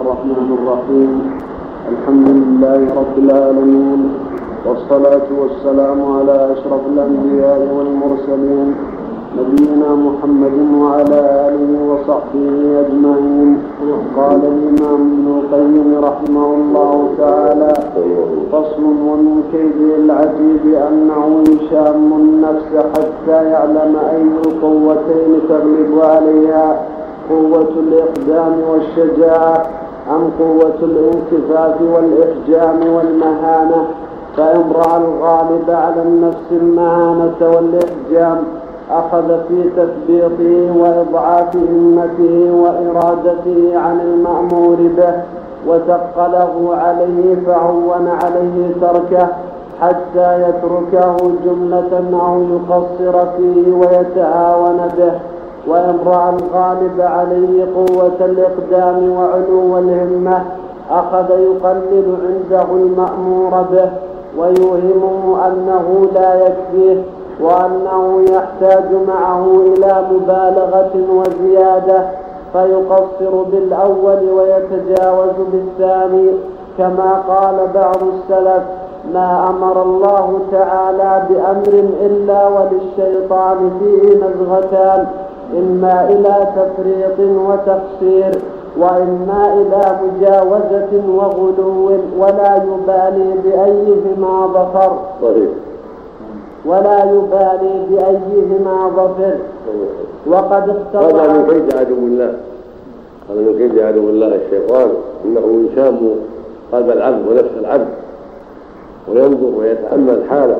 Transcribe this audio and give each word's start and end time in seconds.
الرحمن 0.00 0.48
الرحيم. 0.58 1.12
الحمد 1.92 2.28
لله 2.38 2.80
رب 3.00 3.16
العالمين 3.24 4.00
والصلاة 4.66 5.28
والسلام 5.40 5.98
على 6.16 6.36
أشرف 6.54 6.82
الأنبياء 6.92 7.60
والمرسلين 7.76 8.68
نبينا 9.38 9.90
محمد 10.06 10.56
وعلى 10.82 11.20
آله 11.48 11.70
وصحبه 11.90 12.48
أجمعين. 12.84 13.50
قال 14.16 14.40
الإمام 14.52 15.00
ابن 15.12 15.26
القيم 15.38 15.88
رحمه 16.08 16.48
الله 16.58 16.96
تعالى 17.18 17.72
فصل 18.52 18.82
ومن 19.08 19.42
كيده 19.52 19.90
العجيب 20.04 20.64
أنه 20.88 21.24
يشام 21.54 22.08
النفس 22.22 22.72
حتى 22.94 23.38
يعلم 23.52 23.92
أي 24.12 24.22
القوتين 24.44 25.30
تغلب 25.48 25.92
عليها 26.12 26.66
قوة 27.30 27.72
الإقدام 27.84 28.54
والشجاعة 28.70 29.85
أم 30.10 30.30
قوة 30.40 30.78
الانكفاف 30.82 31.76
والإحجام 31.82 32.94
والمهانة 32.94 33.84
فإن 34.36 34.72
رأى 34.74 34.96
الغالب 34.96 35.70
على 35.70 36.02
النفس 36.02 36.46
المهانة 36.52 37.36
والإحجام 37.40 38.38
أخذ 38.90 39.28
في 39.48 39.70
تثبيطه 39.76 40.76
وإضعاف 40.80 41.56
همته 41.56 42.50
وإرادته 42.62 43.78
عن 43.78 44.00
المأمور 44.00 44.76
به 44.76 45.14
وثقله 45.66 46.76
عليه 46.76 47.36
فهون 47.46 48.08
عليه 48.22 48.72
تركه 48.80 49.26
حتى 49.80 50.42
يتركه 50.48 51.16
جملة 51.44 52.20
أو 52.22 52.42
يقصر 52.42 53.26
فيه 53.36 53.72
ويتهاون 53.72 54.88
به. 54.98 55.12
وإن 55.68 55.98
رأى 56.06 56.28
الغالب 56.30 57.00
عليه 57.00 57.66
قوة 57.74 58.16
الإقدام 58.20 59.10
وعلو 59.10 59.78
الهمة 59.78 60.44
أخذ 60.90 61.30
يقلل 61.30 62.16
عنده 62.26 62.62
المأمور 62.72 63.50
به 63.72 63.90
ويوهمه 64.38 65.46
أنه 65.46 66.08
لا 66.14 66.46
يكفيه 66.46 67.02
وأنه 67.40 68.22
يحتاج 68.30 68.84
معه 69.08 69.46
إلى 69.66 70.04
مبالغة 70.12 70.92
وزيادة 71.10 72.06
فيقصر 72.52 73.42
بالأول 73.52 74.30
ويتجاوز 74.30 75.36
بالثاني. 75.52 76.30
كما 76.78 77.22
قال 77.28 77.54
بعض 77.74 77.96
السلف 78.02 78.62
ما 79.14 79.48
أمر 79.50 79.82
الله 79.82 80.38
تعالى 80.52 81.22
بأمر 81.28 81.84
إلا 82.00 82.48
وللشيطان 82.48 83.70
فيه 83.80 84.16
نزغتان 84.16 85.06
إما 85.54 86.08
إلى 86.10 86.48
تفريط 86.56 87.18
وتقصير 87.20 88.42
وإما 88.78 89.54
إلى 89.54 89.98
مجاوزة 90.02 91.08
وغلو 91.08 91.90
ولا 92.18 92.56
يبالي 92.56 93.34
بأيهما 93.44 94.46
ظفر. 94.46 94.98
صحيح. 95.22 95.50
ولا 96.64 97.04
يبالي 97.04 97.86
بأيهما 97.90 98.90
ظفر. 98.96 99.36
وقد 100.26 100.68
اختار 100.68 101.20
هذا 101.20 101.32
من 101.32 101.46
كيد 101.48 101.76
عدو 101.76 101.94
الله. 101.94 102.34
هذا 103.30 103.40
من 103.40 103.54
كيد 103.58 103.78
عدو 103.78 104.08
الله 104.08 104.26
الشيطان. 104.46 104.88
إنه 105.24 105.68
يشام 105.72 106.10
قلب 106.72 106.90
العبد 106.90 107.28
ونفس 107.28 107.58
العبد. 107.60 107.88
وينظر 109.08 109.58
ويتأمل 109.58 110.22
حاله. 110.30 110.56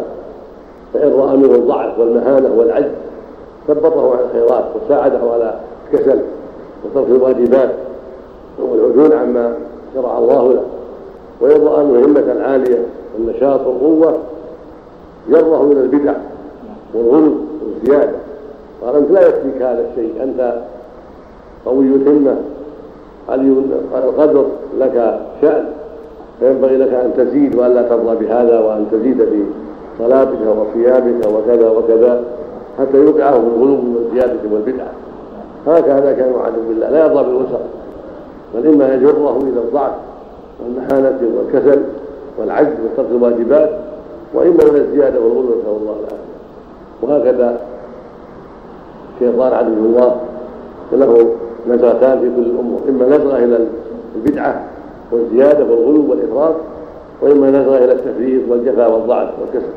فإن 0.94 1.12
رأى 1.12 1.36
منه 1.36 1.54
الضعف 1.54 1.98
والمهانة 1.98 2.50
والعجز 2.58 2.90
ثبطه 3.68 4.12
على 4.12 4.24
الخيرات 4.24 4.64
وساعده 4.76 5.18
على 5.32 5.54
الكسل 5.92 6.20
وترك 6.84 7.08
الواجبات 7.08 7.70
والعدول 8.58 9.12
عما 9.12 9.54
شرع 9.94 10.18
الله 10.18 10.52
له. 10.52 10.62
وإن 11.40 11.66
رأى 11.66 11.80
أن 11.80 11.90
الهمة 11.90 12.32
العالية 12.32 12.78
والنشاط 13.14 13.66
والقوة 13.66 14.18
جره 15.30 15.72
إلى 15.72 15.80
البدع 15.80 16.12
والغلو 16.94 17.34
والزيادة. 17.64 18.16
قال 18.82 18.96
أنت 18.96 19.10
لا 19.10 19.28
يكفيك 19.28 19.62
هذا 19.62 19.86
الشيء. 19.90 20.22
أنت 20.22 20.62
قوي 21.66 21.84
الهمة. 21.84 22.36
علي 23.28 23.54
القدر 23.94 24.46
لك 24.78 25.20
شأن؟ 25.42 25.64
فينبغي 26.40 26.76
لك 26.76 26.94
أن 26.94 27.12
تزيد 27.16 27.54
وألا 27.54 27.82
ترضى 27.82 28.26
بهذا 28.26 28.60
وأن 28.60 28.86
تزيد 28.92 29.24
في 29.24 29.42
صلاتك 29.98 30.38
وصيامك 30.40 31.26
وكذا 31.26 31.70
وكذا. 31.70 32.24
حتى 32.78 32.96
يوقعه 32.96 33.32
في 33.32 33.46
الغلو 33.46 33.78
والزيادة 33.94 34.38
والبدعة. 34.52 34.92
هكذا 35.66 36.12
كان 36.12 36.32
عدو 36.44 36.68
بالله. 36.68 36.90
لا 36.90 37.06
يرضى 37.06 37.24
بالوسط 37.24 37.60
بل 38.54 38.66
إما 38.66 38.94
يجره 38.94 39.38
إلى 39.42 39.60
الضعف 39.60 39.94
والمحانة 40.60 41.20
والكسل 41.36 41.82
والعجز 42.38 42.72
وترك 42.84 43.06
الواجبات 43.10 43.70
وإما 44.34 44.62
إلى 44.62 44.80
الزيادة 44.80 45.20
والغلو 45.20 45.42
نسأل 45.42 45.76
الله 45.80 45.96
العافية. 46.00 46.26
وهكذا 47.02 47.60
الشيطان 49.14 49.52
عدو 49.52 49.72
الله 49.72 50.16
له 50.92 51.30
نزغتان 51.68 52.20
في 52.20 52.30
كل 52.36 52.50
الأمور. 52.50 52.80
إما 52.88 53.16
نزغة 53.16 53.38
إلى 53.38 53.66
البدعة 54.16 54.64
والزيادة 55.12 55.64
والغلو 55.64 56.10
والإفراط 56.10 56.54
وإما 57.22 57.50
نزغة 57.50 57.78
إلى 57.78 57.92
التفريط 57.92 58.42
والجفا 58.48 58.86
والضعف 58.86 59.28
والكسل. 59.40 59.72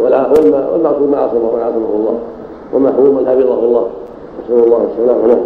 والمعصوم 0.00 1.10
ما 1.10 1.18
عصمه 1.18 1.52
من 1.54 1.62
عصمه 1.62 1.90
الله 1.98 2.18
ومحروم 2.74 3.18
حفظه 3.26 3.58
الله. 3.58 3.86
نسأل 4.44 4.64
الله. 4.64 4.80
السلامة 4.92 5.26
له 5.26 5.40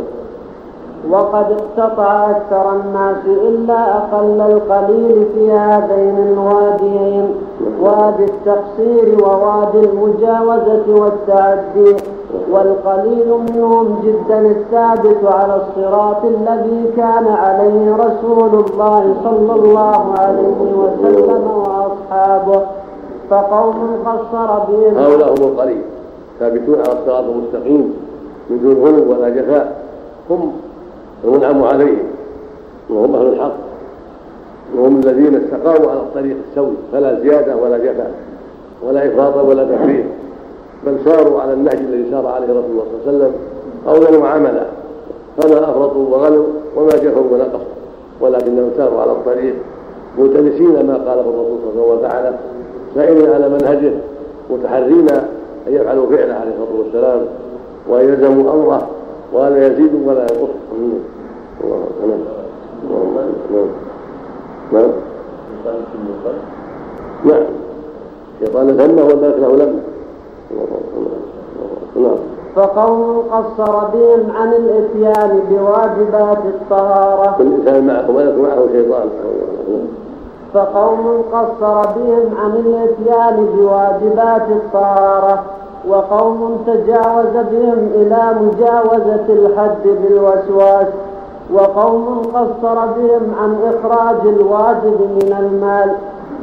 وقد 1.10 1.46
اقتطع 1.52 2.30
أكثر 2.30 2.72
الناس 2.72 3.24
إلا 3.26 3.96
أقل 3.96 4.40
القليل 4.40 5.26
في 5.34 5.52
هذين 5.52 6.16
الواديين. 6.32 7.34
وادي 7.80 8.24
التقصير 8.24 9.24
ووادي 9.24 9.80
المجاوزة 9.80 10.86
والتعدي. 10.88 11.96
والقليل 12.52 13.28
منهم 13.50 14.00
جدا 14.04 14.40
الثابت 14.40 15.24
على 15.24 15.62
الصراط 15.62 16.24
الذي 16.24 16.90
كان 16.96 17.26
عليه 17.26 17.96
رسول 17.96 18.64
الله 18.64 19.14
صلى 19.24 19.52
الله 19.60 20.14
عليه 20.18 20.58
فقوم 23.30 23.98
قصر 24.06 24.58
بهم. 24.58 24.98
هؤلاء 24.98 25.28
هم 25.28 25.48
القليل 25.48 25.82
ثابتون 26.40 26.74
على 26.74 26.98
الصراط 26.98 27.24
المستقيم 27.24 27.94
من 28.50 28.60
دون 28.62 28.74
غلو 28.84 29.12
ولا 29.12 29.28
جفاء. 29.28 29.82
هم 30.30 30.52
المنعم 31.24 31.64
عليهم 31.64 32.06
وهم 32.90 33.14
أهل 33.14 33.26
الحق 33.26 33.52
وهم 34.76 35.00
الذين 35.04 35.34
استقاموا 35.36 35.90
على 35.90 36.00
الطريق 36.00 36.36
السوي 36.50 36.74
فلا 36.92 37.20
زيادة 37.20 37.56
ولا 37.56 37.78
جفاء 37.78 38.14
ولا 38.86 39.08
إفراط 39.08 39.36
ولا 39.36 39.64
تفريط. 39.64 40.04
بل 40.86 40.96
ساروا 41.04 41.40
على 41.40 41.52
النهج 41.52 41.78
الذي 41.78 42.10
سار 42.10 42.26
عليه 42.26 42.46
رسول 42.46 42.70
الله 42.70 42.84
صلى 43.04 43.12
الله 43.12 43.24
عليه 43.24 43.24
وسلم 43.24 43.32
قولا 43.86 44.18
وعملا 44.18 44.66
فما 45.36 45.70
أفرطوا 45.70 46.08
وغلوا 46.08 46.46
وما 46.76 46.88
جفوا 46.88 47.22
ونقصوا 47.32 47.74
ولكنهم 48.20 48.70
ساروا 48.76 49.00
على 49.00 49.12
الطريق 49.12 49.54
ملتمسين 50.18 50.86
ما 50.86 50.94
قاله 50.94 51.20
الرسول 51.20 51.58
صلى 51.74 51.82
الله 51.82 52.08
عليه 52.08 52.28
وسلم 52.28 52.38
سائرين 52.94 53.32
على 53.32 53.48
منهجه 53.48 53.92
متحرين 54.50 55.08
أن 55.66 55.74
يفعلوا 55.74 56.06
فعله 56.06 56.34
عليه 56.34 56.52
الصلاة 56.52 56.78
والسلام 56.78 57.26
وأن 57.88 58.08
يلزموا 58.08 58.52
أمره 58.52 58.88
ولا 59.32 59.66
يزيد 59.66 59.94
ولا 60.06 60.20
ينقص. 60.20 60.48
الله 61.62 61.76
نعم 62.02 62.18
نعم. 63.52 63.66
نعم. 64.72 64.90
نعم 67.24 67.42
الشيطان 68.40 68.68
ذمه 68.68 69.04
والملك 69.04 69.38
له 69.38 69.56
لمه 69.56 69.80
نعم. 71.96 72.16
فقوم 72.56 73.22
قصر 73.32 73.72
بهم 73.94 74.30
عن 74.36 74.52
الإتيان 74.52 75.40
بواجبات 75.50 76.38
الطهارة. 76.44 77.36
الإنسان 77.40 77.86
معه 77.86 78.10
ملك 78.10 78.38
معه 78.38 78.68
شيطان. 78.72 79.08
فقوم 80.54 81.24
قصر 81.32 81.74
بهم 81.96 82.36
عن 82.42 82.50
الإتيان 82.50 83.46
بواجبات 83.56 84.48
الطهارة 84.50 85.42
وقوم 85.88 86.64
تجاوز 86.66 87.34
بهم 87.52 87.90
إلى 87.94 88.34
مجاوزة 88.40 89.26
الحد 89.28 89.84
بالوسواس 89.84 90.86
وقوم 91.54 92.22
قصر 92.34 92.86
بهم 92.86 93.34
عن 93.42 93.56
إخراج 93.64 94.26
الواجب 94.26 95.00
من 95.00 95.36
المال 95.38 95.94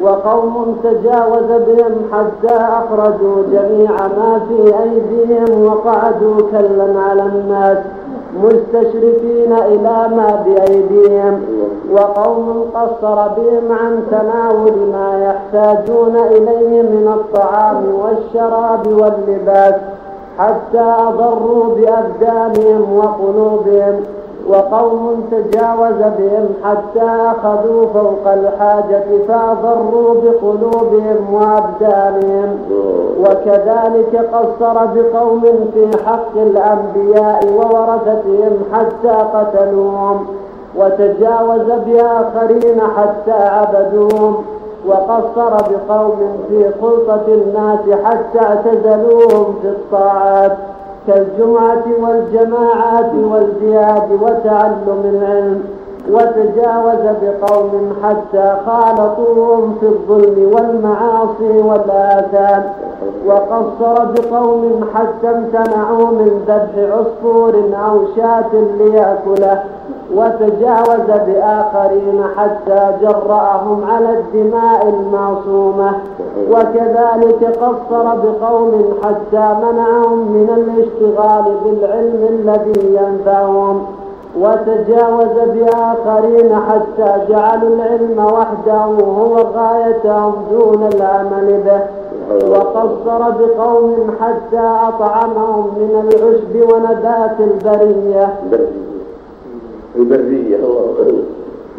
وقوم 0.02 0.78
تجاوز 0.84 1.62
بهم 1.68 1.94
حتى 2.14 2.56
أخرجوا 2.56 3.44
جميع 3.52 3.92
ما 3.92 4.42
في 4.48 4.74
أيديهم 4.84 5.66
وقعدوا 5.66 6.42
كلا 6.52 7.00
على 7.00 7.24
الناس. 7.24 7.78
مستشرفين 8.44 9.54
إلى 9.54 10.08
ما 10.16 10.44
بأيديهم 10.46 11.46
وقوم 11.92 12.66
قصر 12.74 13.28
بهم 13.28 13.72
عن 13.72 14.04
تناول 14.12 14.78
ما 14.92 15.10
يحتاجون 15.26 16.16
إليه 16.16 16.82
من 16.82 17.14
الطعام 17.14 17.84
والشراب 17.96 18.88
واللباس 18.88 19.76
حتى 20.40 20.96
أضروا 21.08 21.76
بأبدانهم 21.76 22.98
وقلوبهم. 22.98 24.04
وقوم 24.50 25.24
تجاوز 25.32 26.00
بهم 26.18 26.48
حتى 26.64 27.06
أخذوا 27.06 27.86
فوق 27.94 28.34
الحاجة 28.34 29.06
فأضروا 29.28 30.14
بقلوبهم 30.14 31.34
وأبدانهم. 31.34 32.60
وكذلك 33.20 34.30
قصر 34.34 34.86
بقوم 34.86 35.42
في 35.74 35.98
حق 36.06 36.36
الأنبياء 36.36 37.46
وورثتهم 37.56 38.58
حتى 38.74 39.16
قتلوهم. 39.34 40.28
وتجاوز 40.78 41.72
بآخرين 41.86 42.82
حتى 42.98 43.32
عبدوهم. 43.32 44.44
وقصر 44.88 45.50
بقوم 45.50 46.38
في 46.50 46.72
خلطة 46.82 47.26
الناس 47.28 47.80
حتى 48.06 48.40
اعتزلوهم 48.40 49.56
في 49.62 49.68
الطاعات. 49.68 50.58
كالجمعة 51.08 51.86
والجماعات 52.00 53.12
والجهاد 53.16 54.12
وتعلم 54.12 55.02
العلم 55.06 55.64
وتجاوز 56.12 57.16
بقوم 57.22 57.94
حتى 58.04 58.56
خالطوهم 58.66 59.76
في 59.80 59.86
الظلم 59.86 60.52
والمعاصي 60.54 61.62
والآثام. 61.62 62.64
وقصر 63.26 64.06
بقوم 64.06 64.86
حتى 64.96 65.30
امتنعوا 65.30 66.12
من 66.12 66.42
ذبح 66.48 66.94
عصفور 66.94 67.54
أو 67.90 68.00
شاة 68.16 68.54
ليأكله. 68.78 69.64
وتجاوز 70.16 71.08
بآخرين 71.28 72.24
حتى 72.38 72.92
جرأهم 73.02 73.84
على 73.92 74.20
الدماء 74.20 74.90
المعصومة. 74.90 75.92
وكذلك 76.52 77.58
قصر 77.62 78.04
بقوم 78.04 78.94
حتى 79.04 79.56
منعهم 79.64 80.32
من 80.32 80.50
الاشتغال 80.58 81.46
بالعلم 81.64 82.28
الذي 82.30 82.98
ينفعهم. 83.00 83.86
وتجاوز 84.42 85.36
بآخرين 85.54 86.56
حتى 86.56 87.10
جعلوا 87.30 87.70
العلم 87.76 88.26
وحده 88.26 88.84
هو 89.22 89.36
غايتهم 89.36 90.34
دون 90.52 90.90
العمل 90.94 91.62
به. 91.66 91.82
وقصر 92.50 93.32
بقوم 93.40 94.16
حتى 94.22 94.68
أطعمهم 94.88 95.66
من 95.78 95.94
العشب 96.04 96.74
ونبات 96.74 97.38
البرية. 97.40 98.36
البرية. 99.96 100.58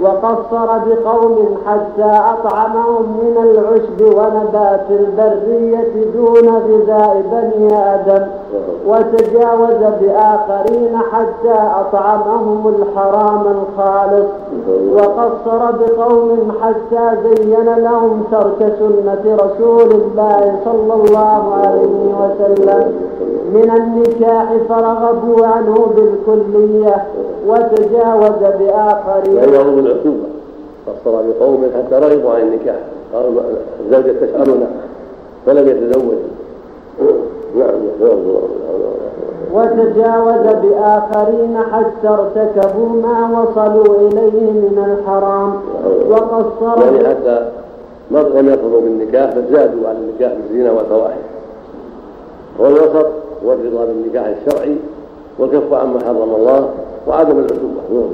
وقصر 0.03 0.67
بقوم 0.79 1.59
حتى 1.67 2.21
أطعمهم 2.33 3.03
من 3.23 3.37
العشب 3.43 4.01
ونبات 4.01 4.87
البرية 4.91 5.93
دون 6.15 6.49
غذاء 6.49 7.23
بني 7.33 7.77
آدم. 7.95 8.27
وتجاوز 8.87 9.81
بآخرين 10.01 10.97
حتى 11.13 11.59
أطعمهم 11.81 12.75
الحرام 12.79 13.45
الخالص. 13.57 14.29
وقصر 14.93 15.71
بقوم 15.71 16.53
حتى 16.63 17.17
زين 17.25 17.65
لهم 17.77 18.25
ترك 18.31 18.73
سنة 18.79 19.37
رسول 19.37 19.91
الله 19.93 20.61
صلى 20.65 20.95
الله 20.95 21.55
عليه 21.55 22.15
وسلم. 22.21 22.93
من 23.55 23.71
النكاح 23.71 24.53
فرغبوا 24.69 25.47
عنه 25.47 25.87
بالكلية 25.97 27.05
وتجاوز 27.47 28.43
بآخرين. 28.59 29.37
يعني 29.37 29.57
العقوبة 29.57 30.29
قصر 30.87 31.23
بقوم 31.29 31.71
حتى 31.77 31.95
رغبوا 31.95 32.31
عن 32.31 32.41
النكاح. 32.41 32.77
قالوا 33.15 33.41
الزوجة 33.81 34.13
تسألنا 34.13 34.67
فلم 35.47 35.69
يتزوج. 35.69 36.19
وتجاوز 39.55 40.57
بآخرين 40.63 41.59
حتى 41.73 42.09
ارتكبوا 42.09 42.89
ما 42.89 43.41
وصلوا 43.41 44.09
إليه 44.09 44.51
من 44.51 44.99
الحرام. 44.99 45.53
وقصر 46.11 46.85
يعني 46.85 47.09
حتى 47.09 47.49
لم 48.11 48.49
يرفضوا 48.49 48.81
بالنكاح 48.81 49.35
بل 49.35 49.45
زادوا 49.53 49.89
على 49.89 49.99
النكاح 49.99 50.33
بالزنا 50.33 50.73
والفواحش. 50.73 51.19
والوسط 52.59 53.07
والرضا 53.45 53.85
بالنكاح 53.85 54.27
الشرعي 54.27 54.77
والكف 55.39 55.73
عما 55.73 56.01
حرم 56.05 56.35
الله 56.35 56.69
وعدم 57.09 57.39
العقوبة 57.39 58.09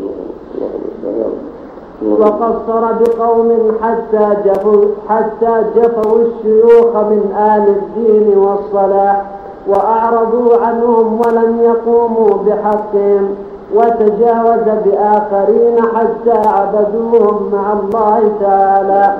وقصر 2.11 2.93
بقوم 3.01 3.73
حتى 3.83 4.37
جفوا 4.45 4.85
حتى 5.09 5.65
جفوا 5.77 6.19
الشيوخ 6.19 6.97
من 6.97 7.35
آل 7.39 7.69
الدين 7.69 8.39
والصلاح 8.39 9.25
وأعرضوا 9.69 10.57
عنهم 10.67 11.21
ولم 11.21 11.61
يقوموا 11.63 12.31
بحقهم 12.47 13.35
وتجاوز 13.75 14.67
بآخرين 14.85 15.77
حتى 15.95 16.49
عبدوهم 16.49 17.51
مع 17.53 17.73
الله 17.73 18.33
تعالى. 18.41 19.15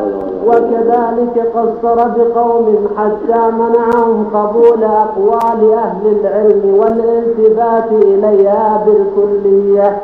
وكذلك 0.47 1.53
قصر 1.55 2.09
بقوم 2.09 2.89
حتى 2.97 3.41
منعهم 3.51 4.27
قبول 4.35 4.85
أقوال 4.85 5.73
أهل 5.73 6.19
العلم 6.21 6.75
والالتفات 6.79 7.93
إليها 7.93 8.85
بالكلية. 8.87 9.99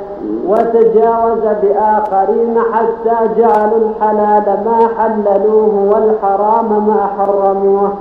وتجاوز 0.47 1.45
بآخرين 1.63 2.57
حتى 2.73 3.41
جعلوا 3.41 3.79
الحلال 3.89 4.47
ما 4.65 4.89
حللوه 4.99 5.75
والحرام 5.93 6.89
ما 6.89 7.07
حرموه. 7.19 7.93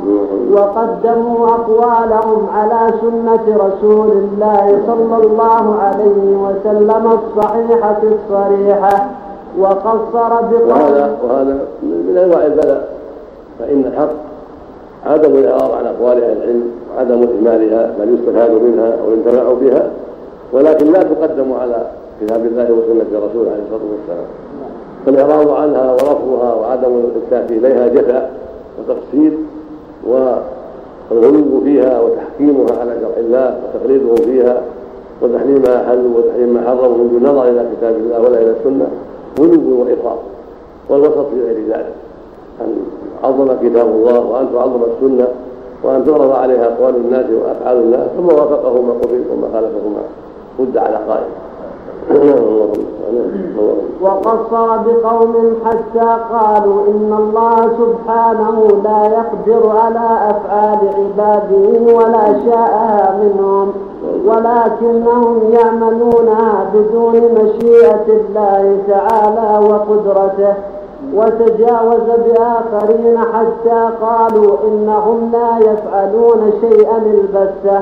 وقدموا 0.52 1.48
أقوالهم 1.48 2.48
على 2.56 2.94
سنة 3.02 3.58
رسول 3.58 4.12
الله 4.12 4.82
صلى 4.88 5.26
الله 5.26 5.76
عليه 5.82 6.38
وسلم 6.46 7.20
الصحيحة 7.20 8.02
الصريحة. 8.04 9.10
وقصر 9.60 10.42
بقول 10.42 10.70
وهذا 10.70 11.18
وهذا 11.24 11.58
من 11.84 12.18
أنواع 12.18 12.46
البلاء. 12.46 12.90
فإن 13.60 13.86
الحق 13.86 14.10
عدم 15.06 15.32
الإعراض 15.32 15.72
عن 15.72 15.86
أقوال 15.86 16.24
أهل 16.24 16.38
العلم 16.38 16.72
وعدم 16.96 17.24
إهمالها 17.24 17.94
بل 18.00 18.14
يستفاد 18.14 18.52
منها 18.52 18.94
وينتفع 19.08 19.54
بها. 19.62 19.90
ولكن 20.54 20.92
لا 20.92 21.04
تقدم 21.04 21.54
على 21.62 21.88
كتاب 22.22 22.46
الله 22.46 22.64
وسنة 22.64 23.20
رسوله 23.26 23.52
عليه 23.52 23.64
الصلاة 23.66 23.86
والسلام. 23.92 24.28
فالإعراض 25.06 25.50
عنها 25.50 25.92
ورفضها 25.92 26.54
وعدم 26.54 26.92
الالتفات 26.98 27.52
إليها 27.52 27.88
جفاء 27.88 28.32
وتقصير 28.80 29.34
والغلو 30.08 31.62
فيها 31.64 32.02
وتحكيمها 32.02 32.80
على 32.80 32.92
شرع 33.02 33.18
الله 33.18 33.58
وتقليدهم 33.64 34.16
فيها 34.16 34.62
وتحريم 35.22 35.62
ما 35.62 35.84
حلوا 35.88 36.18
وتحريم 36.18 36.54
ما 36.54 36.62
حرموا 36.68 36.98
من 36.98 37.10
دون 37.12 37.24
نظر 37.32 37.44
إلى 37.44 37.66
كتاب 37.78 37.96
الله 37.96 38.20
ولا 38.20 38.42
إلى 38.42 38.52
السنة 38.60 38.88
غلو 39.40 39.82
وإفراط 39.82 40.20
والوسط 40.90 41.28
في 41.30 41.42
غير 41.46 41.58
ذلك. 41.70 41.94
أن 42.62 42.76
عظم 43.24 43.48
كتاب 43.48 43.88
الله 43.88 44.20
وأن 44.20 44.48
تعظم 44.54 44.82
السنة 44.84 45.28
وأن 45.84 46.06
تعرض 46.06 46.32
عليها 46.32 46.66
أقوال 46.66 46.96
الناس 46.96 47.26
وأفعال 47.32 47.78
الناس 47.78 48.08
ثم 48.18 48.26
وافقه 48.26 48.82
ما 48.82 48.94
قبل 48.94 49.24
وما 49.32 49.48
خالفه 49.54 49.88
ما 49.96 50.04
رد 50.60 50.78
على 50.78 50.96
قائل. 51.08 51.30
وقصر 54.02 54.78
بقوم 54.78 55.54
حتى 55.66 56.18
قالوا 56.34 56.82
إن 56.88 57.16
الله 57.20 57.70
سبحانه 57.80 58.68
لا 58.84 59.06
يقدر 59.06 59.70
على 59.70 60.30
أفعال 60.30 60.80
عباده 60.98 61.94
ولا 61.94 62.26
شاءها 62.46 63.20
منهم 63.24 63.74
ولكنهم 64.26 65.40
يعملونها 65.52 66.70
بدون 66.74 67.16
مشيئة 67.16 68.06
الله 68.08 68.78
تعالى 68.88 69.68
وقدرته 69.68 70.54
وتجاوز 71.14 72.08
بآخرين 72.26 73.18
حتى 73.20 73.90
قالوا 74.02 74.58
إنهم 74.68 75.32
لا 75.32 75.58
يفعلون 75.60 76.54
شيئا 76.62 76.98
البتة. 76.98 77.82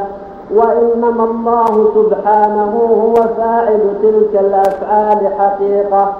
وإنما 0.55 1.23
الله 1.23 1.91
سبحانه 1.95 2.73
هو 3.03 3.15
فاعل 3.37 3.79
تلك 4.01 4.33
الأفعال 4.39 5.33
حقيقة. 5.37 6.13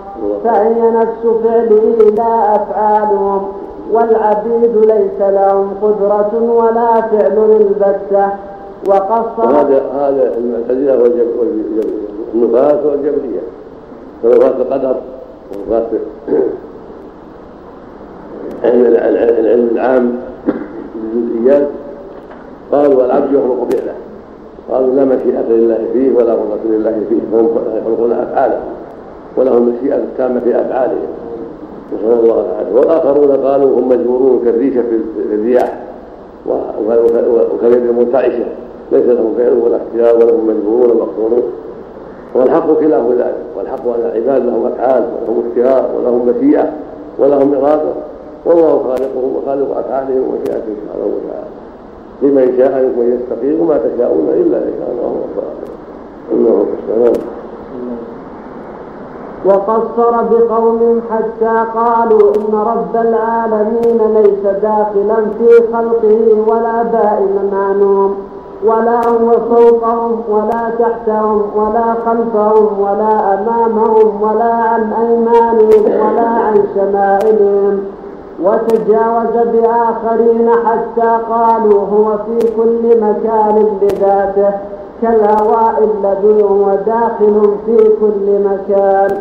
فهي 0.43 0.91
نفس 0.91 1.24
فعله 1.43 2.12
لا 2.17 2.55
أفعالهم 2.55 3.48
والعبيد 3.91 4.77
ليس 4.77 5.19
لهم 5.19 5.74
قدرة 5.81 6.31
ولا 6.43 7.01
فعل 7.01 7.38
البتة 7.62 8.29
وقصر 8.88 9.50
هذا 9.50 9.81
هذا 9.93 10.38
المعتزلة 10.38 10.93
والنفاة 12.34 12.88
والجبرية. 12.88 13.41
فنفاة 14.24 14.57
القدر 14.62 14.96
ونفاة 15.51 15.88
العلم 18.63 19.69
العام 19.72 20.19
بالجزئيات 20.96 21.67
قالوا 22.72 23.05
العبد 23.05 23.34
يخلق 23.34 23.67
فعله. 23.72 23.96
قالوا 24.71 24.95
لا 24.95 25.05
مشيئة 25.05 25.50
لله 25.50 25.79
فيه 25.93 26.12
ولا 26.15 26.33
قدرة 26.33 26.59
لله 26.65 27.01
فيه 27.09 27.19
فهم 27.31 27.50
يخلقون 27.77 28.12
أفعاله 28.12 28.59
ولهم 29.38 29.57
المشيئة 29.57 29.95
التامة 29.95 30.39
في 30.39 30.62
أفعالهم. 30.62 31.07
نسأل 31.93 32.19
الله 32.19 32.45
العافية. 32.45 32.75
والآخرون 32.75 33.31
قالوا 33.31 33.79
هم 33.79 33.89
مجبورون 33.89 34.41
كالريشة 34.45 34.81
في 34.81 35.36
الرياح 35.36 35.81
وكاليد 37.53 37.86
المنتعشة. 37.86 38.45
ليس 38.91 39.05
لهم 39.05 39.33
فعل 39.38 39.53
ولا 39.53 39.77
اختيار 39.77 40.15
ولهم 40.15 40.47
مجبورون 40.47 40.97
مقصورون. 40.97 41.43
والحق 42.36 42.79
خلاف 42.79 43.12
ذلك 43.12 43.36
والحق 43.57 43.88
ان 43.88 44.12
العباد 44.12 44.45
لهم 44.45 44.65
أفعال 44.65 45.03
ولهم 45.03 45.43
اختيار 45.47 45.89
ولهم 45.97 46.27
مشيئة 46.27 46.71
ولهم 47.19 47.53
إرادة. 47.53 47.93
والله 48.45 48.77
خالقهم 48.83 49.36
وخالق 49.36 49.77
أفعالهم 49.77 50.21
ومشيئتهم 50.21 50.75
سبحانه 50.83 51.05
وتعالى. 51.05 51.56
لمن 52.21 52.53
شاء 52.57 52.81
منكم 52.81 53.01
ان 53.01 53.19
يستقيم 53.19 53.62
وما 53.62 53.77
تشاءون 53.77 54.27
إلا 54.29 54.57
إن 54.57 54.74
شاء 54.79 54.89
الله. 54.91 55.12
إنه 56.33 56.65
السلام 56.79 57.13
وقصر 59.45 60.12
بقوم 60.31 61.01
حتى 61.12 61.65
قالوا 61.75 62.36
إن 62.36 62.53
رب 62.53 62.95
العالمين 62.95 64.00
ليس 64.15 64.43
داخلا 64.62 65.15
في 65.39 65.50
خلقه 65.74 66.43
ولا 66.47 66.83
دائما 66.83 67.50
عنهم 67.53 68.15
ولا 68.65 69.07
هو 69.07 69.31
فوقهم 69.31 70.21
ولا 70.29 70.69
تحتهم 70.79 71.41
ولا 71.55 71.93
خلفهم 72.05 72.79
ولا 72.79 73.33
أمامهم 73.33 74.21
ولا 74.21 74.53
عن 74.53 74.93
أيمانهم 74.93 75.83
ولا 75.86 76.27
عن 76.27 76.63
شمائلهم. 76.75 77.96
وتجاوز 78.44 79.48
بآخرين 79.53 80.50
حتى 80.65 81.20
قالوا 81.29 81.82
هو 81.82 82.17
في 82.17 82.48
كل 82.58 83.01
مكان 83.01 83.77
بذاته 83.82 84.51
كالهواء 85.01 85.75
الذي 85.84 86.44
هو 86.44 86.75
داخل 86.86 87.51
في 87.65 87.77
كل 88.01 88.39
مكان. 88.46 89.17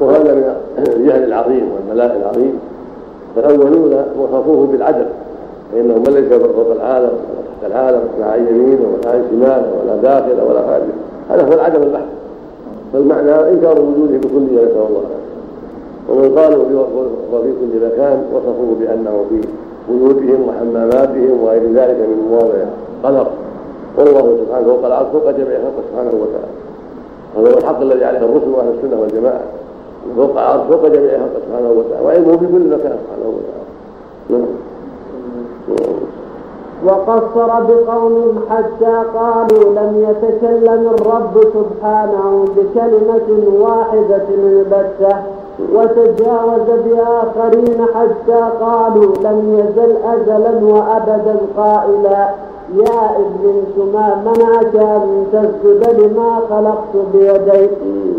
وهذا 0.00 0.34
من 0.34 0.54
الجهل 0.78 1.24
العظيم 1.24 1.72
والبلاء 1.74 2.16
العظيم. 2.16 2.58
فالأولون 3.36 4.04
وصفوه 4.18 4.66
بالعدم 4.66 5.06
فانه 5.72 5.94
من 5.94 6.14
ليس 6.14 6.32
فوق 6.32 6.72
العالم 6.72 7.08
ولا 7.08 7.42
تحت 7.46 7.72
العالم 7.72 8.00
ولا 8.16 8.26
عن 8.26 8.46
يمينه 8.46 8.86
ولا 8.94 9.12
عن 9.12 9.24
شماله 9.30 9.72
ولا 9.82 9.96
داخله 9.96 10.44
ولا 10.44 10.62
خارجه 10.66 10.94
هذا 11.30 11.48
هو 11.48 11.52
العدم 11.52 11.82
البحث. 11.82 12.04
فالمعنى 12.92 13.50
إنكار 13.50 13.80
وجوده 13.80 14.16
بكليه 14.16 14.64
نسال 14.64 14.86
الله. 14.88 15.02
ومن 16.08 16.38
قالوا 16.38 16.64
وفي 17.32 17.52
كل 17.60 17.86
مكان 17.86 18.24
وصفوه 18.32 18.76
بأنه 18.80 19.24
في 19.28 19.40
بيوتهم 19.88 20.48
وحماماتهم 20.48 21.42
وغير 21.42 21.62
ذلك 21.62 21.96
من 21.96 22.28
مواضع 22.30 22.64
قدر 23.04 23.26
والله 23.98 24.38
سبحانه 24.44 24.66
فوق 24.66 24.86
العرش 24.86 25.06
فوق 25.12 25.30
جميع 25.30 25.58
خلقه 25.58 25.82
سبحانه 25.90 26.12
وتعالى. 26.22 26.54
هذا 27.36 27.54
هو 27.54 27.58
الحق 27.58 27.80
الذي 27.80 28.04
عليه 28.04 28.18
الرسل 28.18 28.48
وأهل 28.48 28.74
السنة 28.78 29.00
والجماعة. 29.00 29.40
فوق 30.16 30.30
العرش 30.30 30.60
فوق 30.68 30.86
جميع 30.86 31.10
خلقه 31.10 31.40
سبحانه 31.46 31.70
وتعالى. 31.70 32.06
وعلمه 32.06 32.36
في 32.36 32.46
كل 32.46 32.66
مكان 32.66 32.96
سبحانه 33.02 33.28
وتعالى. 33.34 33.64
نعم. 34.30 34.46
وقصر 36.86 37.62
بقوم 37.62 38.40
حتى 38.50 39.02
قالوا 39.14 39.74
لم 39.74 40.08
يتكلم 40.10 40.88
الرب 40.94 41.44
سبحانه 41.54 42.44
بكلمة 42.56 43.28
واحدة 43.60 44.26
البتة. 44.34 45.16
وتجاوز 45.74 46.68
بآخرين 46.84 47.86
حتى 47.94 48.40
قالوا 48.60 49.14
لم 49.24 49.58
يزل 49.58 49.96
أزلا 50.14 50.64
وأبدا 50.74 51.36
قائلا 51.56 52.28
يا 52.76 53.10
إبليس 53.16 53.94
ما 53.94 54.22
منعك 54.24 54.76
أن 54.76 55.26
تسجد 55.32 56.00
لما 56.00 56.40
خلقت 56.50 57.06
بيدي 57.12 57.70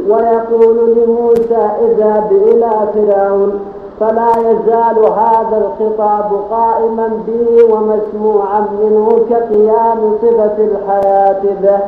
ويقول 0.09 0.77
لموسى 0.97 1.69
اذهب 1.81 2.31
إلى 2.31 2.71
فرعون. 2.93 3.59
فلا 3.99 4.31
يزال 4.39 4.99
هذا 5.05 5.57
الخطاب 5.65 6.31
قائما 6.51 7.09
به 7.27 7.63
ومسموعا 7.63 8.59
منه 8.81 9.19
كقيام 9.29 10.17
صفة 10.21 10.57
الحياة 10.57 11.41
به. 11.61 11.79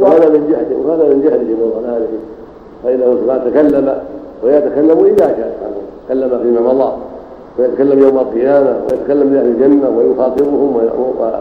وهذا 0.00 0.28
من 0.28 0.46
جهل 0.50 0.86
وهذا 0.86 1.14
من 1.14 1.22
جهله 1.22 1.56
وضلاله 1.64 2.08
فإنه 2.82 3.16
سبحانه 3.20 3.50
تكلم 3.50 3.98
ويتكلم 4.42 5.04
إذا 5.04 5.26
شاء 5.26 5.72
تكلم 6.08 6.38
فيما 6.42 6.72
مضى 6.72 6.92
ويتكلم 7.58 7.98
يوم 7.98 8.18
القيامة 8.18 8.76
ويتكلم 8.90 9.34
لأهل 9.34 9.46
الجنة 9.46 9.88
ويخاطبهم 9.98 10.76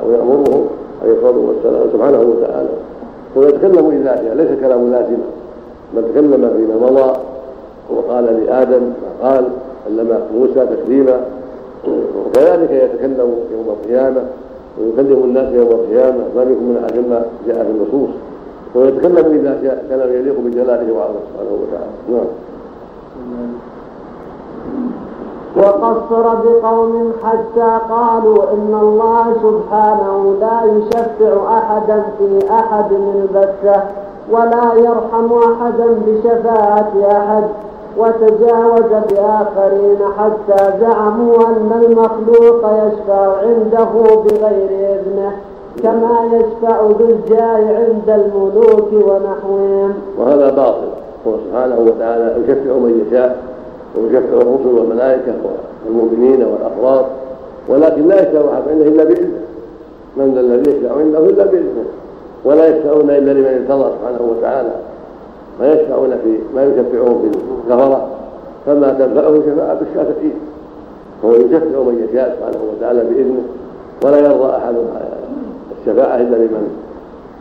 ويأمرهم 0.08 0.66
عليه 1.02 1.14
الصلاة 1.14 1.38
والسلام 1.48 1.90
سبحانه 1.94 2.20
وتعالى. 2.20 2.70
ويتكلم 3.36 4.02
إذا 4.02 4.16
شاء 4.16 4.36
ليس 4.36 4.60
كلام 4.60 4.92
لازما 4.92 5.28
بل 5.96 6.04
تكلم 6.12 6.52
فيما 6.58 6.90
مضى 6.90 7.14
وقال 7.90 8.26
لآدم 8.26 8.82
ما 8.82 9.30
قال 9.30 9.46
كلم 9.88 10.20
موسى 10.36 10.68
تكليما 10.76 11.20
وكذلك 11.88 12.72
يتكلم 12.72 13.36
يوم 13.54 13.68
القيامة 13.70 14.22
ويكلم 14.80 15.24
الناس 15.24 15.54
يوم 15.54 15.68
القيامة. 15.68 16.24
ما 16.36 16.44
بكم 16.44 16.64
من 16.64 16.78
أحد 16.84 16.98
ما 17.10 17.26
جاء 17.48 17.64
في 17.64 17.72
النصوص 17.72 18.10
ويتكلم 18.76 19.40
إذا 19.40 19.60
شاء 19.64 19.86
كلام 19.90 20.10
يليق 20.14 20.36
بجلاله 20.46 20.94
وعظمه 20.94 21.20
سبحانه 21.34 21.54
وتعالى. 21.62 21.92
نعم. 22.12 22.26
وقصر 25.58 26.36
بقوم 26.36 27.12
حتى 27.24 27.78
قالوا 27.90 28.44
إن 28.54 28.78
الله 28.82 29.34
سبحانه 29.44 30.36
لا 30.42 30.62
يشفع 30.64 31.58
أحدا 31.58 32.04
في 32.18 32.52
أحد 32.52 32.92
من 32.92 33.28
بثه 33.36 33.84
ولا 34.32 34.74
يرحم 34.76 35.34
أحدا 35.34 35.88
بشفاعة 36.08 36.92
أحد 37.12 37.44
وتجاوز 37.98 38.92
بآخرين 39.10 40.00
حتى 40.18 40.80
زعموا 40.80 41.36
أن 41.48 41.84
المخلوق 41.84 42.66
يشفع 42.66 43.38
عنده 43.38 43.90
بغير 44.16 44.70
إذنه 44.70 45.32
كما 45.84 46.20
يشفع 46.34 46.82
بالجاه 47.00 47.78
عند 47.78 48.10
الملوك 48.10 48.94
ونحوهم. 48.94 49.94
وهذا 50.18 50.50
باطل. 50.50 51.01
هو 51.28 51.34
سبحانه 51.48 51.80
وتعالى 51.80 52.36
يشفع 52.44 52.74
من 52.74 53.06
يشاء 53.08 53.38
ويشفع 53.98 54.34
الرسل 54.42 54.68
والملائكة 54.68 55.34
والمؤمنين 55.86 56.44
والأفراد 56.44 57.06
ولكن 57.68 58.08
لا 58.08 58.22
يشفع 58.22 58.54
أحد 58.54 58.62
عنده 58.70 58.86
إلا 58.88 59.04
بإذنه. 59.04 59.42
من 60.18 60.34
ذا 60.34 60.40
الذي 60.42 60.72
يشفع 60.72 60.96
عنده 60.96 61.20
إلا 61.20 61.46
بإذنه. 61.46 61.86
ولا 62.46 62.68
يشفعون 62.68 63.10
إلا 63.10 63.32
لمن 63.32 63.46
ارتضى 63.46 63.92
سبحانه 64.00 64.32
وتعالى. 64.32 64.72
ما 65.60 65.74
يشفعون 65.74 66.10
في 66.10 66.38
ما 66.56 66.64
يشفعون 66.64 67.22
في 67.22 67.38
الكفرة. 67.38 68.08
فما 68.66 68.94
تنفعه 68.94 69.36
شفاعة 69.36 69.80
الشافعين. 69.90 70.40
فهو 71.22 71.34
يشفع 71.34 71.80
من 71.80 72.08
يشاء 72.10 72.38
سبحانه 72.40 72.60
وتعالى 72.72 73.04
بإذنه. 73.04 73.44
ولا 74.04 74.18
يرضى 74.18 74.56
أحد 74.56 74.76
الشفاعة 75.80 76.16
إلا 76.16 76.36
لمن 76.36 76.78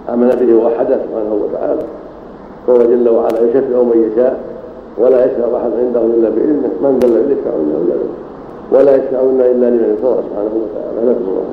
آمن 0.08 0.28
به 0.28 0.54
ووحده 0.54 0.98
سبحانه 1.06 1.38
وتعالى. 1.44 1.82
فهو 2.70 2.82
جل 2.82 3.08
وعلا 3.08 3.40
يشفع 3.40 3.82
من 3.82 4.10
يشاء 4.12 4.40
ولا 4.98 5.26
يشفع 5.26 5.56
أحد 5.56 5.70
عنده 5.78 6.00
إلا 6.00 6.28
بإذنه. 6.28 6.70
من 6.82 6.98
ذا 7.02 7.06
الذي 7.08 7.32
يشفع 7.32 7.50
عنده 7.50 7.78
إلا 7.78 7.94
بإذنه؟ 7.94 8.18
ولا 8.72 8.96
يشفعون 8.96 9.40
إلا 9.40 9.70
لمن 9.70 9.84
ارتضى 9.90 10.22
سبحانه 10.28 10.54
وتعالى. 10.62 11.10
نسال 11.10 11.22
الله 11.28 11.44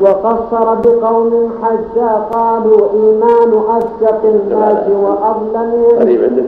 وقصر 0.00 0.74
بقوم 0.74 1.52
حتى 1.62 2.08
قالوا 2.32 2.92
إيمان 2.92 3.52
أصدق 3.52 4.20
الناس 4.24 4.88
وأظلمهم. 4.88 5.98
قريب 5.98 6.24
عندك 6.24 6.44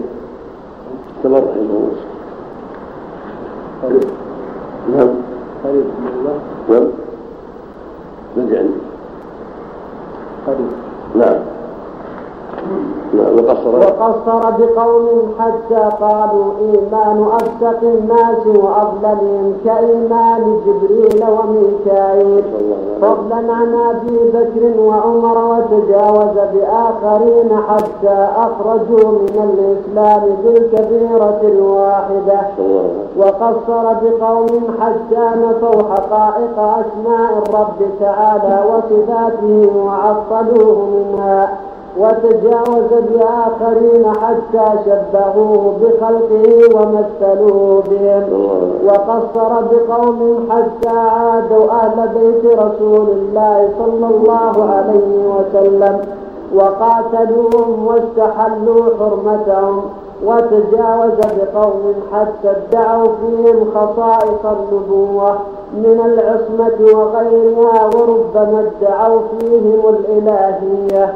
استمر 1.16 1.38
رحمه 1.38 1.52
الله 1.52 1.90
نعم. 4.96 5.08
قريب 5.64 5.84
نعم. 6.70 6.86
نجي 8.36 8.58
عندي. 8.58 8.80
قريب. 10.46 10.70
نعم. 11.14 11.36
وقصر. 13.74 14.50
بقوم 14.58 15.34
حتى 15.38 15.90
قالوا 16.00 16.50
إيمان 16.60 17.22
أصدق 17.22 17.80
الناس 17.82 18.46
وأظلمهم 18.46 19.54
كإيمان 19.64 20.60
جبريل 20.66 21.24
وميكائيل. 21.36 22.44
فضلا 23.02 23.36
عن 23.52 23.74
أبي 23.90 24.18
بكر 24.34 24.80
وعمر 24.80 25.38
وتجاوز 25.44 26.36
بآخرين 26.52 27.50
حتى 27.68 28.28
أخرجوا 28.36 29.10
من 29.10 29.36
الإسلام 29.48 30.22
بالكبيرة 30.44 31.40
الواحدة. 31.42 32.40
وقصر 33.18 33.84
بقوم 34.02 34.62
حتى 34.80 35.24
نفوا 35.44 35.82
حقائق 35.82 36.58
أسماء 36.58 37.42
الرب 37.42 37.80
تعالى 38.00 38.64
وصفاته 38.70 39.70
وعطلوه 39.86 40.88
منها. 40.94 41.56
وتجاوز 41.98 42.90
بآخرين 43.10 44.04
حتى 44.22 44.66
شبهوه 44.86 45.74
بخلقه 45.80 46.46
ومثلوه 46.74 47.82
بهم. 47.90 48.24
وقصر 48.86 49.52
بقوم 49.70 50.48
حتى 50.50 50.98
عادوا 50.98 51.70
أهل 51.70 52.08
بيت 52.08 52.58
رسول 52.58 53.08
الله 53.08 53.68
صلى 53.78 54.06
الله 54.06 54.54
عليه 54.74 55.14
وسلم. 55.34 55.98
وقاتلوهم 56.54 57.86
واستحلوا 57.86 58.84
حرمتهم. 58.98 59.82
وتجاوز 60.24 61.18
بقوم 61.18 61.94
حتى 62.12 62.50
ادعوا 62.50 63.08
فيهم 63.20 63.66
خصائص 63.74 64.44
النبوة 64.44 65.34
من 65.74 66.00
العصمة 66.04 66.98
وغيرها 66.98 67.84
وربما 67.86 68.70
ادعوا 68.80 69.20
فيهم 69.38 69.82
الإلهية. 69.88 71.14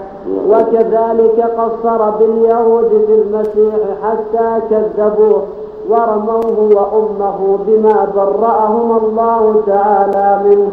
وكذلك 0.50 1.50
قصر 1.58 2.10
باليهود 2.10 2.88
في 3.06 3.14
المسيح 3.14 3.74
حتى 4.02 4.60
كذبوه 4.70 5.42
ورموه 5.88 6.58
وأمه 6.76 7.58
بما 7.66 8.08
برأهم 8.16 8.96
الله 9.04 9.62
تعالى 9.66 10.40
منه 10.48 10.70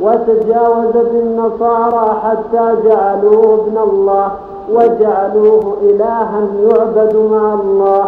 وتجاوز 0.00 0.92
بالنصارى 1.12 2.16
حتى 2.24 2.74
جعلوه 2.88 3.54
ابن 3.54 3.78
الله 3.78 4.30
وجعلوه 4.74 5.76
إلها 5.82 6.40
يعبد 6.62 7.16
مع 7.32 7.54
الله 7.54 8.04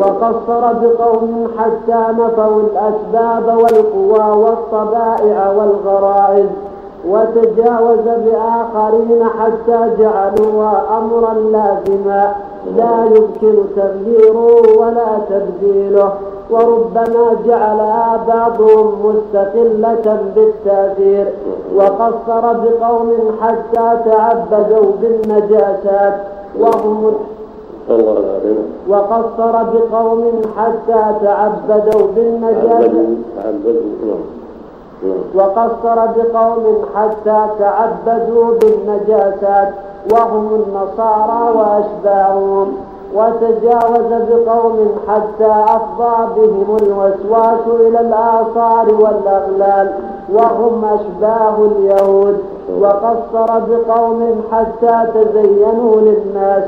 وقصر 0.00 0.72
بقوم 0.72 1.48
حتى 1.58 2.04
نفوا 2.18 2.60
الأسباب 2.62 3.58
والقوى 3.58 4.36
والطبائع 4.42 5.52
والغرائز 5.56 6.46
وتجاوز 7.04 8.06
بآخرين 8.24 9.24
حتى 9.38 9.90
جعلوها 9.98 10.82
أمرا 10.98 11.34
لازما. 11.34 12.32
لا 12.76 13.04
يمكن 13.04 13.54
تغييره 13.76 14.78
ولا 14.78 15.18
تبديله. 15.30 16.12
وربما 16.50 17.36
جعلها 17.46 18.24
بعضهم 18.28 18.86
مستقلة 19.04 20.18
بالتأثير. 20.34 21.26
وقصر 21.76 22.52
بقوم 22.52 23.10
حتى 23.42 23.98
تعبدوا 24.04 24.92
بالنجاسات. 25.02 26.14
وهم 26.60 27.14
وقصر 28.88 29.52
بقوم 29.52 30.42
حتى 30.56 31.02
تعبدوا 31.22 32.06
بالنجاسات. 32.16 32.90
وقصر 35.34 36.06
بقوم 36.16 36.84
حتى 36.94 37.46
تعبدوا 37.58 38.52
بالنجاسات 38.60 39.74
وهم 40.12 40.46
النصارى 40.54 41.56
وأشباههم. 41.56 42.76
وتجاوز 43.14 44.22
بقوم 44.30 44.96
حتى 45.08 45.52
أفضى 45.64 46.40
بهم 46.40 46.76
الوسواس 46.82 47.66
إلى 47.80 48.00
الآثار 48.00 48.86
والأغلال 48.94 49.92
وهم 50.32 50.84
أشباه 50.84 51.56
اليهود. 51.58 52.38
وقصر 52.80 53.58
بقوم 53.58 54.42
حتى 54.52 55.06
تزينوا 55.14 56.00
للناس. 56.00 56.64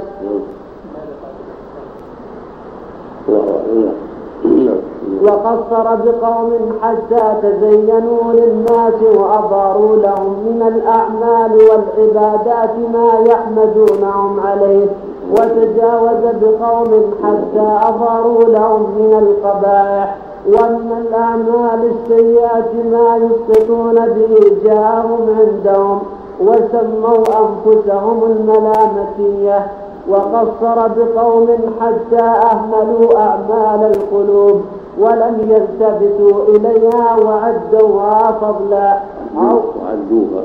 وقصر 5.30 5.94
بقوم 5.94 6.52
حتى 6.82 7.34
تزينوا 7.42 8.32
للناس 8.32 9.02
وأظهروا 9.02 9.96
لهم 9.96 10.30
من 10.46 10.62
الأعمال 10.74 11.52
والعبادات 11.54 12.76
ما 12.92 13.10
يحمدونهم 13.26 14.40
عليه 14.40 14.86
وتجاوز 15.32 16.34
بقوم 16.42 17.14
حتى 17.22 17.88
أظهروا 17.88 18.44
لهم 18.44 18.82
من 18.98 19.18
القبائح 19.18 20.16
ومن 20.46 21.04
الأعمال 21.06 21.90
السيئات 21.92 22.74
ما 22.92 23.16
يسقطون 23.16 23.94
به 23.94 24.56
جاءهم 24.64 25.36
عندهم 25.38 25.98
وسموا 26.40 27.24
أنفسهم 27.44 28.22
الملامتية 28.24 29.66
وقصر 30.08 30.88
بقوم 30.88 31.48
حتى 31.80 32.22
أهملوا 32.22 33.18
أعمال 33.18 33.92
القلوب. 33.96 34.60
ولم 34.98 35.36
يلتفتوا 35.40 36.44
إليها 36.48 37.16
وعدوها 37.16 38.32
فضلا. 38.32 38.98
أو 39.38 39.60
وعدوها. 39.80 40.42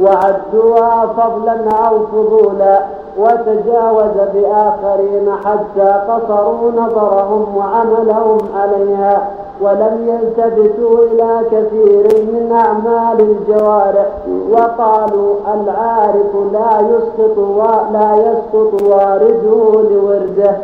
وعدوها 0.00 1.06
فضلا 1.06 1.70
أو 1.70 1.98
فضولا. 2.06 2.82
وتجاوز 3.18 4.16
بآخرين 4.34 5.32
حتى 5.44 6.00
قصروا 6.08 6.70
نظرهم 6.70 7.56
وعملهم 7.56 8.38
عليها. 8.56 9.28
ولم 9.60 9.96
يلتفتوا 10.08 10.98
إلى 10.98 11.40
كثير 11.50 12.06
من 12.32 12.52
أعمال 12.52 13.20
الجوارح. 13.20 14.06
وقالوا 14.50 15.34
العارف 15.54 16.52
لا 16.52 16.80
يسقط 16.80 17.38
لا 17.92 18.16
يسقط 18.16 18.82
وارده 18.82 19.82
لورده. 19.90 20.56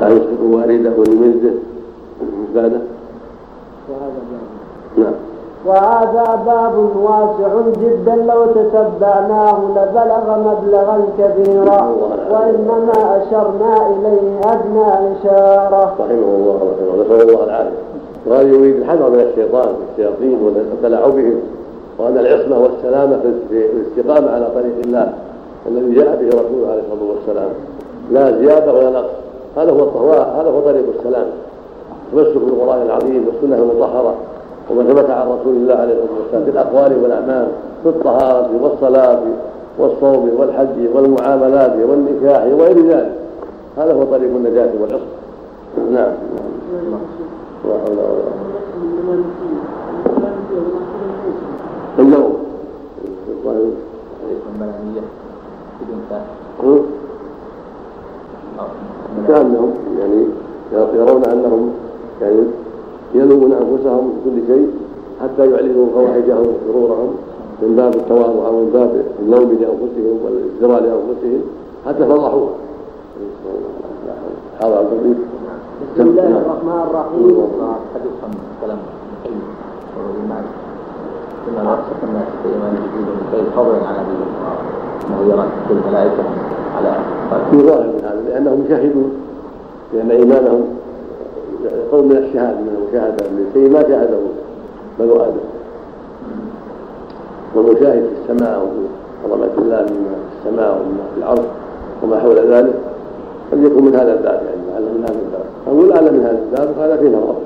لا 0.00 0.08
يسقط 0.08 0.40
وارده 0.42 0.90
لورده 0.90 1.52
بعده 2.54 2.80
نعم. 4.98 5.12
وهذا 5.66 6.42
باب 6.46 6.96
واسع 6.96 7.52
جدا 7.82 8.14
لو 8.14 8.46
تتبعناه 8.46 9.58
لبلغ 9.70 10.38
مبلغا 10.38 11.06
كبيرا. 11.18 11.94
وإنما 12.30 13.22
أشرنا 13.22 13.86
إليه 13.86 14.40
أدنى 14.44 14.88
إشارة. 15.12 15.94
رحمه 16.00 16.34
الله 16.36 16.56
رحمه 16.56 16.94
الله 16.94 17.04
نسال 17.04 17.28
الله 17.28 17.44
العافيه. 17.44 17.76
وهذا 18.26 18.42
يريد 18.42 18.76
الحذر 18.76 19.10
من 19.10 19.20
الشيطان 19.20 19.74
والشياطين 19.74 20.38
والتلاعب 20.42 21.14
بهم 22.00 22.06
وأن 22.06 22.18
العصمة 22.18 22.58
والسلامة 22.58 23.20
في 23.48 23.66
الاستقامة 23.66 24.30
على 24.30 24.46
طريق 24.54 24.74
الله 24.84 25.12
الذي 25.66 25.94
جاء 25.94 26.16
به 26.22 26.28
رسوله 26.28 26.70
عليه 26.70 26.82
الصلاة 26.82 27.10
والسلام. 27.10 27.50
لا 28.12 28.38
زيادة 28.38 28.72
ولا 28.72 28.90
نقص. 28.90 29.10
هذا 29.56 29.72
هو 29.72 30.12
هذا 30.12 30.50
هو 30.50 30.60
طريق 30.60 30.84
السلام. 30.98 31.26
تمسك 32.12 32.36
بالقران 32.36 32.82
العظيم 32.82 33.26
والسنة 33.26 33.56
المطهرة 33.56 34.14
وما 34.70 34.82
ثبت 34.82 35.10
عن 35.10 35.26
رسول 35.26 35.56
الله 35.56 35.74
عليه 35.74 35.94
الصلاة 35.94 36.20
والسلام 36.22 36.44
في 36.44 36.50
الأقوال 36.50 37.02
والأعمال 37.02 37.48
في 37.82 37.88
الطهارة 37.88 38.50
والصلاة 38.62 39.20
والصوم 39.78 40.30
والحج 40.38 40.94
والمعاملات 40.94 41.72
والنكاح 41.88 42.44
وغير 42.44 42.86
ذلك. 42.86 43.12
هذا 43.76 43.92
هو 43.92 44.04
طريق 44.04 44.30
النجاة 44.36 44.70
والعصر 44.80 45.04
نعم. 45.92 46.12
لا 47.64 48.10
النوم. 52.00 52.36
كأنهم 59.28 59.74
يعني 59.98 60.26
يرون 60.72 61.24
أنهم 61.24 61.72
يعني 62.20 62.42
يلومون 63.14 63.52
أنفسهم 63.52 64.12
بكل 64.24 64.46
شيء 64.46 64.70
حتى 65.22 65.50
يعلنوا 65.50 65.86
فواحشهم 65.94 66.46
وشرورهم 66.46 67.14
من 67.62 67.76
باب 67.76 67.94
التواضع 67.94 68.46
أو 68.46 68.52
من 68.52 68.70
باب 68.72 69.04
اللوم 69.22 69.58
لأنفسهم 69.60 70.18
والازدراء 70.24 70.82
لأنفسهم 70.82 71.42
حتى 71.86 72.04
فضحوها 72.04 72.50
هذا 74.62 74.76
عبد 74.76 75.16
بسم 75.94 76.06
الله 76.06 76.28
الرحمن 76.28 76.80
الرحيم. 76.90 77.48
حديث 77.94 78.12
عن 78.24 78.30
كلام 78.60 78.78
كما 81.46 81.62
نرسخ 81.62 81.98
الناس 82.08 82.28
في 82.42 82.48
ايمان 82.48 82.76
الجديد 82.76 83.06
من 83.08 83.26
غير 83.32 83.44
فضل 83.56 83.74
عن 83.86 83.94
ابي 83.94 84.14
انه 85.06 85.32
يرى 85.32 85.46
كل 85.68 85.74
الملائكه 85.74 86.22
على 86.76 86.96
في 87.50 87.56
ظاهر 87.66 87.86
من 87.86 88.04
هذا 88.04 88.20
لانهم 88.28 88.64
يشاهدون 88.66 89.12
لأن 89.94 90.10
ايمانهم 90.10 90.64
قول 91.92 92.04
من 92.04 92.16
الشهاده 92.16 92.58
من 92.60 92.76
المشاهده 92.78 93.24
لشيء 93.26 93.70
ما 93.70 93.82
شاهده 93.82 94.18
بنو 94.98 95.16
آدم 95.16 95.40
والمشاهد 97.54 98.02
في 98.06 98.32
السماء 98.32 98.62
وفي 98.62 99.34
عظمه 99.34 99.50
الله 99.58 99.76
مما 99.76 100.14
في 100.14 100.48
السماء 100.48 100.70
ومما 100.70 101.04
في 101.14 101.18
الأرض 101.18 101.44
وما 102.02 102.20
حول 102.20 102.36
ذلك 102.36 102.74
قد 103.52 103.62
يكون 103.64 103.84
من 103.84 103.94
هذا 103.94 104.12
الباب 104.12 104.42
يعني 104.46 104.60
لعل 104.72 104.82
من 104.82 105.04
هذا 105.04 105.18
الباب 105.26 105.44
أقول 105.66 105.88
لعل 105.88 106.14
من 106.14 106.20
هذا 106.20 106.38
الباب 106.42 106.78
هذا 106.78 106.96
فيه 106.96 107.08
نظر 107.08 107.36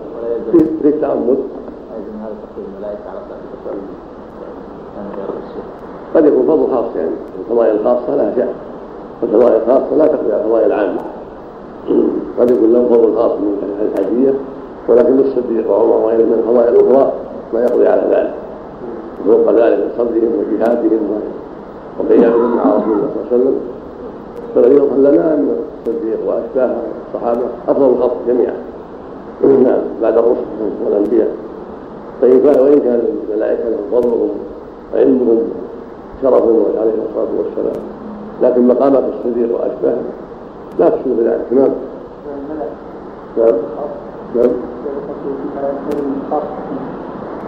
في 2.54 2.60
التامل 3.54 3.80
قد 6.14 6.24
يكون 6.24 6.46
فضل 6.46 6.74
خاص 6.74 6.96
يعني. 6.96 7.10
الفضائل 7.40 7.76
الخاصة 7.76 8.16
لها 8.16 8.32
شأن. 8.36 8.54
والفضائل 9.22 9.62
الخاصة 9.62 9.96
لا 9.96 10.06
تقضي 10.06 10.32
على 10.32 10.42
الفضائل 10.42 10.66
العامة. 10.66 11.00
قد 12.40 12.50
يكون 12.50 12.72
لهم 12.72 12.88
فضل 12.88 13.16
خاص 13.16 13.32
من 13.32 13.58
الحجيه 13.82 14.34
ولكن 14.88 15.16
للصديق 15.16 15.70
وعمر 15.70 15.96
وغيره 15.96 16.24
من 16.24 16.32
الفضائل 16.32 16.74
الأخرى 16.76 17.12
ما 17.54 17.60
يقضي 17.60 17.86
على 17.86 18.02
ذلك. 18.10 18.34
فوق 19.26 19.50
ذلك 19.50 19.78
من 19.78 19.90
صبرهم 19.98 20.32
وجهادهم 20.38 21.20
وقيامهم 21.98 22.56
مع 22.56 22.62
رسول 22.62 22.92
الله 22.92 23.08
صلى 23.14 23.22
الله 23.22 23.32
عليه 23.32 23.36
وسلم. 23.36 23.60
فالذي 24.54 24.74
يظهر 24.74 24.98
لنا 24.98 25.34
أن 25.34 25.56
الصديق 25.86 26.18
وأشباه 26.26 26.76
الصحابة 27.06 27.46
أفضل 27.68 27.86
الخلق 27.86 28.16
جميعا. 28.28 28.56
نعم 29.42 29.78
بعد 30.02 30.18
الرسل 30.18 30.44
والأنبياء. 30.84 31.43
طيب 32.24 32.44
وإن 32.44 32.80
كان 32.80 33.02
الملائكة 33.30 33.68
لهم 33.68 33.80
فضلهم 33.92 34.30
وعلمهم 34.94 35.42
شرفهم 36.22 36.64
عليه 36.80 36.92
الصلاة 37.08 37.28
والسلام. 37.38 37.82
لكن 38.42 38.68
مقامات 38.68 39.04
الصديق 39.04 39.54
وأشباهه 39.54 40.02
لا 40.78 40.88
تشبه 40.88 41.22
ذلك 41.22 41.46
نعم. 41.50 41.70
نعم. 43.38 43.54
نعم 44.36 44.50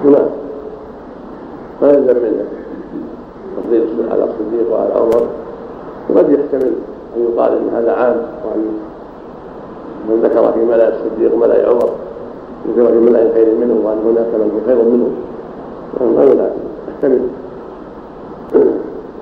نعم 0.04 0.26
ما 1.82 1.88
يلزم 1.88 2.16
منه. 2.16 2.44
تفضيل 3.56 3.86
على 4.10 4.24
الصديق 4.24 4.72
وعلى 4.72 4.94
عمر. 4.94 5.26
وقد 6.10 6.30
يحتمل 6.30 6.72
أن 7.16 7.22
يقال 7.32 7.52
إن 7.52 7.68
هذا 7.76 7.92
عام 7.92 8.16
وأن 8.44 8.78
من 10.08 10.20
ذكر 10.22 10.52
في 10.52 10.58
ملا 10.58 10.88
الصديق 10.88 11.34
ملا 11.36 11.68
عمر 11.68 11.90
ذكر 12.68 12.86
في 12.92 12.98
ملأ 12.98 13.32
خير 13.34 13.46
منه 13.60 13.76
وأن 13.84 13.98
هناك 14.04 14.30
من 14.34 14.50
هو 14.54 14.60
خير 14.66 14.78
منه. 14.92 15.10
ما 16.16 16.22
يلزم 16.24 16.50
يحتمل 16.88 17.20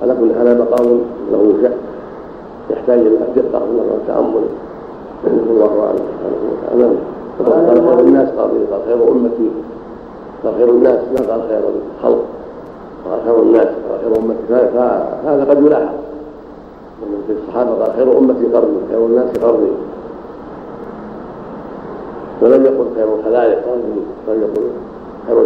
على 0.01 0.15
كل 0.19 0.29
هذا 0.39 0.53
مقام 0.53 0.99
له 1.31 1.53
شأن. 1.61 1.77
يحتاج 2.69 2.99
إلى 2.99 3.17
دقه 3.35 3.61
والتأمل. 3.91 4.45
الله 5.25 5.71
أعلم 5.85 6.05
سبحانه 6.11 6.41
وتعالى. 6.51 6.87
قال 7.67 7.87
خير 7.87 7.99
الناس 7.99 8.29
قال 8.29 8.49
قال 8.71 8.81
خير 8.87 9.11
أمتي. 9.11 9.49
قال 10.43 10.53
خير 10.57 10.69
الناس 10.69 10.99
ما 11.13 11.31
قال 11.31 11.41
خير 11.49 11.63
الخلق. 11.75 12.23
قال 13.05 13.19
خير 13.25 13.41
الناس 13.41 13.67
قال 13.67 13.99
خير 14.03 14.13
أمتي. 14.17 14.43
فهذا 14.73 15.43
قد 15.49 15.65
يلاحظ. 15.65 15.95
في 17.27 17.33
الصحابة 17.33 17.71
قال 17.71 17.93
خير 17.93 18.17
أمتي 18.17 18.45
قرني 18.53 18.77
خير 18.89 19.05
الناس 19.05 19.37
قرني. 19.43 19.71
ولم 22.45 22.65
يقل 22.65 22.85
خير 22.95 23.07
الخلائق 23.19 23.59
ولم 24.27 24.41
يقل 24.41 24.61
خير 25.27 25.37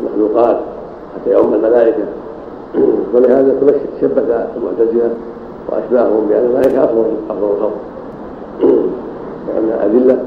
المخلوقات 0.00 0.56
حتى 1.14 1.32
يوم 1.32 1.54
الملائكة. 1.54 2.04
ولهذا 3.14 3.54
تشبث 4.00 4.48
المعتزلة 4.56 5.10
وأشباههم 5.68 6.26
بأن 6.28 6.44
الملائكه 6.44 6.84
أفضل 6.84 7.04
أفضل 7.30 7.46
الخلق. 7.50 7.76
لانها 9.46 9.86
اذله 9.86 10.18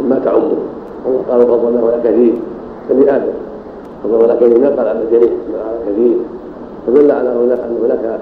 وما 0.00 0.20
تعمهم 0.24 0.58
الله 1.06 1.22
قال 1.30 1.46
فضلناه 1.46 1.92
على 1.92 2.00
كثير. 2.04 2.34
بني 2.90 3.16
آدم. 3.16 3.32
فضل 4.04 4.30
على 4.30 4.36
كثير. 4.40 4.58
ما 4.58 4.68
قال 4.68 4.88
على 4.88 5.02
الجميع 5.02 5.30
على 5.68 5.92
كثير. 5.92 6.16
فدل 6.86 7.10
على 7.10 7.28
أن 7.28 7.78
هناك 7.84 8.20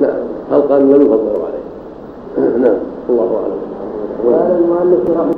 نعم. 0.00 0.14
خلقا 0.50 0.78
لم 0.78 1.02
يفضلوا 1.02 1.46
عليه؟ 1.46 2.58
نعم. 2.64 2.76
الله 3.10 3.40
أعلم. 3.42 3.62
قال 4.32 4.56
المؤلف 4.58 5.10
رحمه 5.10 5.32